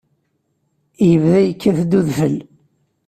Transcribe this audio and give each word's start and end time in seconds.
Yebda 1.07 1.39
yekkat-d 1.41 1.91
udfel. 1.99 2.35